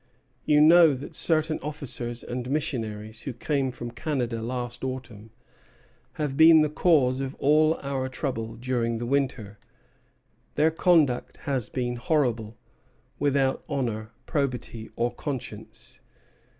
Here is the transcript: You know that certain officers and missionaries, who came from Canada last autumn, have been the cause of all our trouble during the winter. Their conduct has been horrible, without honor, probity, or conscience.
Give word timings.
You 0.45 0.61
know 0.61 0.95
that 0.95 1.13
certain 1.15 1.59
officers 1.59 2.23
and 2.23 2.49
missionaries, 2.49 3.21
who 3.21 3.33
came 3.33 3.69
from 3.71 3.91
Canada 3.91 4.41
last 4.41 4.83
autumn, 4.83 5.29
have 6.13 6.35
been 6.35 6.61
the 6.63 6.71
cause 6.71 7.21
of 7.21 7.35
all 7.35 7.75
our 7.83 8.09
trouble 8.09 8.55
during 8.55 8.97
the 8.97 9.05
winter. 9.05 9.59
Their 10.55 10.71
conduct 10.71 11.37
has 11.45 11.69
been 11.69 11.97
horrible, 11.97 12.57
without 13.19 13.63
honor, 13.69 14.09
probity, 14.25 14.89
or 14.95 15.13
conscience. 15.13 15.99